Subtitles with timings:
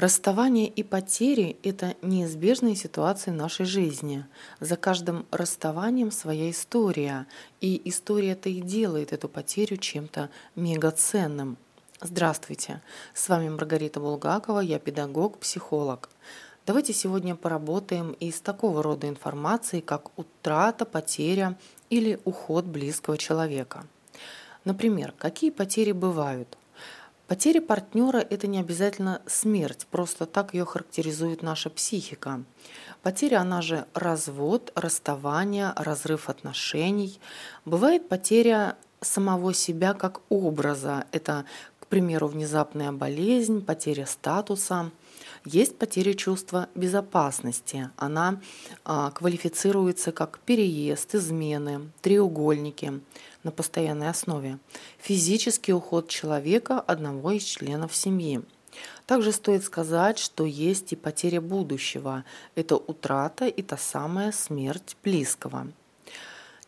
[0.00, 4.24] Расставание и потери– это неизбежные ситуации нашей жизни.
[4.58, 7.26] За каждым расставанием своя история,
[7.60, 11.58] и история-то и делает эту потерю чем-то мегаценным.
[12.00, 12.80] Здравствуйте,
[13.12, 16.08] с вами Маргарита Булгакова, я педагог, психолог.
[16.64, 21.58] Давайте сегодня поработаем из такого рода информации, как утрата, потеря
[21.90, 23.84] или уход близкого человека.
[24.64, 26.56] Например, какие потери бывают?
[27.30, 32.42] Потеря партнера– это не обязательно смерть, просто так ее характеризует наша психика.
[33.04, 37.20] Потеря, она же развод, расставание, разрыв отношений.
[37.64, 41.04] Бывает потеря самого себя как образа.
[41.12, 41.44] Это,
[41.78, 44.90] к примеру, внезапная болезнь, потеря статуса.
[45.44, 47.90] Есть потеря чувства безопасности.
[47.96, 48.40] Она
[48.84, 53.00] а, квалифицируется как переезд, измены, треугольники–
[53.42, 54.58] на постоянной основе,
[54.98, 58.42] физический уход человека одного из членов семьи.
[59.06, 62.24] Также стоит сказать, что есть и потеря будущего.
[62.54, 65.68] Это утрата и та самая смерть близкого.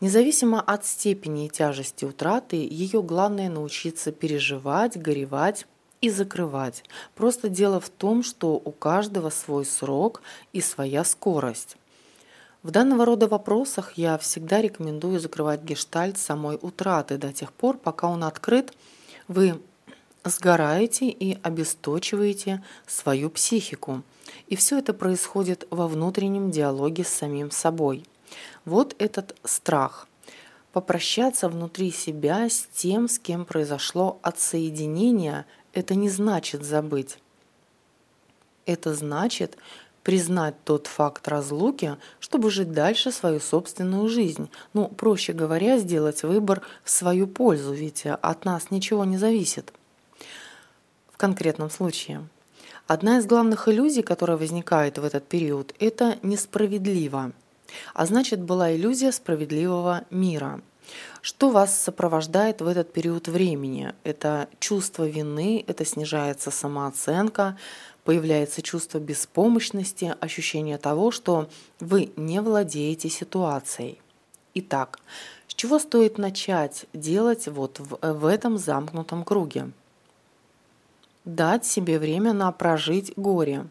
[0.01, 5.65] Независимо от степени и тяжести утраты, ее главное научиться переживать, горевать
[6.03, 6.83] и закрывать.
[7.15, 11.77] Просто дело в том, что у каждого свой срок и своя скорость.
[12.61, 18.09] В данного рода вопросах я всегда рекомендую закрывать гештальт самой утраты до тех пор, пока
[18.09, 18.73] он открыт,
[19.29, 19.61] вы
[20.25, 24.03] сгораете и обесточиваете свою психику.
[24.47, 28.03] И все это происходит во внутреннем диалоге с самим собой.
[28.65, 30.09] Вот этот страх.
[30.73, 37.17] Попрощаться внутри себя с тем, с кем произошло отсоединение, это не значит забыть.
[38.65, 39.57] Это значит
[40.03, 44.49] признать тот факт разлуки, чтобы жить дальше свою собственную жизнь.
[44.73, 49.73] Ну, проще говоря, сделать выбор в свою пользу, ведь от нас ничего не зависит.
[51.11, 52.27] В конкретном случае.
[52.85, 57.31] Одна из главных иллюзий, которая возникает в этот период, это несправедливо.
[57.93, 60.61] А значит, была иллюзия справедливого мира.
[61.21, 63.93] Что вас сопровождает в этот период времени?
[64.03, 67.57] Это чувство вины, это снижается самооценка,
[68.03, 71.49] появляется чувство беспомощности, ощущение того, что
[71.79, 74.01] вы не владеете ситуацией.
[74.55, 74.99] Итак,
[75.47, 79.71] с чего стоит начать делать вот в, в этом замкнутом круге?
[81.25, 83.67] Дать себе время на прожить горе.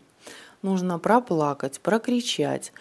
[0.62, 2.72] Нужно проплакать, прокричать,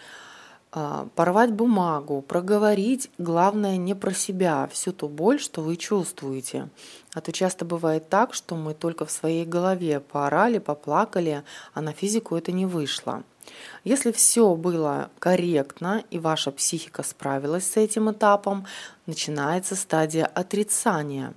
[0.72, 6.68] порвать бумагу, проговорить, главное не про себя, всю ту боль, что вы чувствуете.
[7.14, 11.44] А то часто бывает так, что мы только в своей голове поорали, поплакали,
[11.74, 13.22] а на физику это не вышло.
[13.84, 18.66] Если все было корректно и ваша психика справилась с этим этапом,
[19.06, 21.34] начинается стадия отрицания.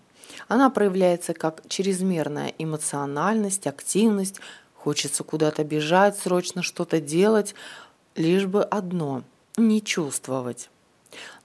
[0.48, 4.40] Она проявляется как чрезмерная эмоциональность, активность,
[4.76, 7.56] хочется куда-то бежать, срочно что-то делать,
[8.16, 9.24] лишь бы одно–
[9.58, 10.70] не чувствовать.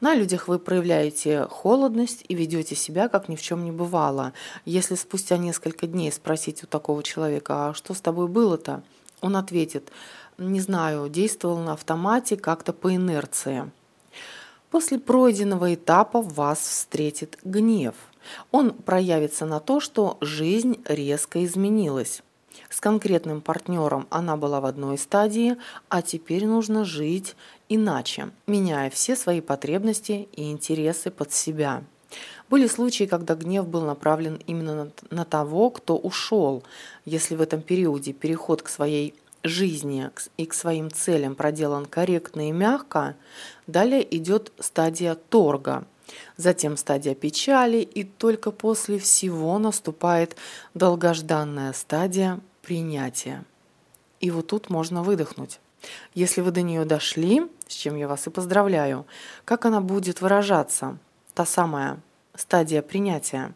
[0.00, 4.32] На людях вы проявляете холодность и ведете себя, как ни в чем не бывало.
[4.64, 8.82] Если спустя несколько дней спросить у такого человека, а что с тобой было-то,
[9.20, 9.92] он ответит,
[10.38, 13.70] не знаю, действовал на автомате как-то по инерции.
[14.70, 17.94] После пройденного этапа вас встретит гнев.
[18.50, 22.22] Он проявится на то, что жизнь резко изменилась.
[22.68, 25.56] С конкретным партнером она была в одной стадии,
[25.88, 27.36] а теперь нужно жить
[27.68, 31.82] иначе, меняя все свои потребности и интересы под себя.
[32.48, 36.64] Были случаи, когда гнев был направлен именно на того, кто ушел.
[37.04, 42.52] Если в этом периоде переход к своей жизни и к своим целям проделан корректно и
[42.52, 43.14] мягко,
[43.66, 45.84] далее идет стадия торга,
[46.36, 50.36] затем стадия печали, и только после всего наступает
[50.74, 53.44] долгожданная стадия принятия.
[54.20, 55.60] И вот тут можно выдохнуть.
[56.14, 59.06] Если вы до нее дошли, с чем я вас и поздравляю,
[59.44, 60.98] как она будет выражаться?
[61.34, 62.00] Та самая
[62.34, 63.54] стадия принятия.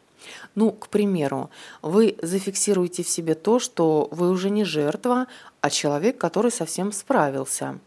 [0.55, 1.51] Ну, к примеру,
[1.83, 5.27] вы зафиксируете в себе то, что вы уже не жертва,
[5.61, 7.79] а человек, который совсем справился.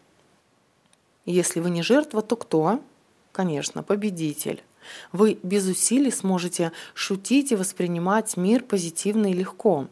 [1.25, 2.79] Если вы не жертва, то кто?
[3.37, 4.63] Конечно, победитель.
[5.11, 9.89] Вы без усилий сможете шутить и воспринимать мир позитивно и легко.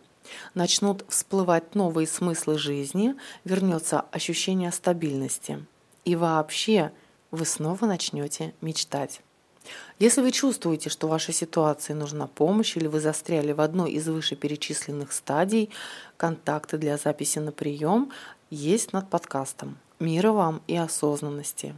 [0.55, 3.13] Начнут всплывать новые смыслы жизни,
[3.43, 5.63] вернется ощущение стабильности.
[6.05, 6.91] И вообще
[7.29, 9.21] вы снова начнете мечтать.
[9.99, 15.11] Если вы чувствуете, что вашей ситуации нужна помощь или вы застряли в одной из вышеперечисленных
[15.11, 15.69] стадий,
[16.17, 18.11] контакты для записи на прием
[18.49, 19.77] есть над подкастом.
[19.99, 21.75] Мира вам и осознанности.